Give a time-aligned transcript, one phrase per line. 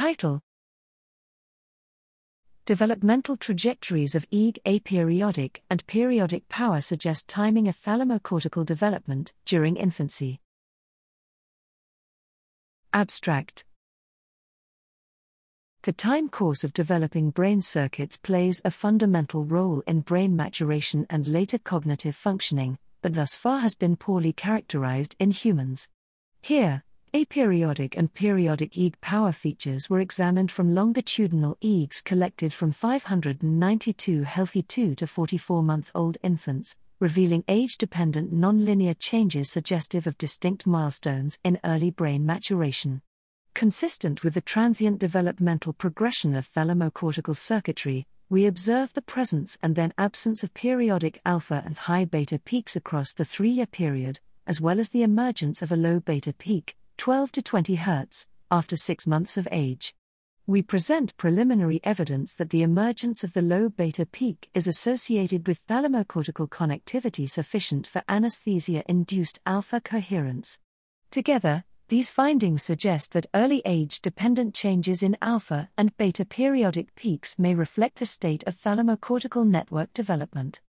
[0.00, 0.40] Title
[2.64, 10.40] Developmental trajectories of EEG aperiodic and periodic power suggest timing of thalamocortical development during infancy.
[12.94, 13.66] Abstract
[15.82, 21.28] The time course of developing brain circuits plays a fundamental role in brain maturation and
[21.28, 25.90] later cognitive functioning, but thus far has been poorly characterized in humans.
[26.40, 34.22] Here, aperiodic and periodic EEG power features were examined from longitudinal EEGs collected from 592
[34.22, 40.68] healthy 2 to 44 month old infants, revealing age dependent nonlinear changes suggestive of distinct
[40.68, 43.02] milestones in early brain maturation.
[43.54, 49.92] Consistent with the transient developmental progression of thalamocortical circuitry, we observe the presence and then
[49.98, 54.78] absence of periodic alpha and high beta peaks across the three year period, as well
[54.78, 59.38] as the emergence of a low beta peak, 12 to 20 Hz, after six months
[59.38, 59.94] of age.
[60.46, 65.66] We present preliminary evidence that the emergence of the low beta peak is associated with
[65.66, 70.60] thalamocortical connectivity sufficient for anesthesia induced alpha coherence.
[71.10, 77.38] Together, these findings suggest that early age dependent changes in alpha and beta periodic peaks
[77.38, 80.60] may reflect the state of thalamocortical network development.